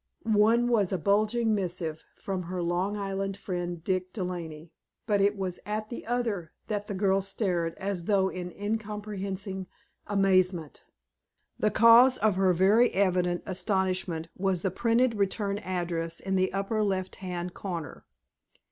[0.23, 4.71] One was a bulging missive from her Long Island friend, Dick De Laney,
[5.05, 9.67] but it was at the other that the girl stared as though in uncomprehending
[10.07, 10.83] amazement.
[11.59, 16.81] The cause of her very evident astonishment was the printed return address in the upper
[16.83, 18.03] left hand corner.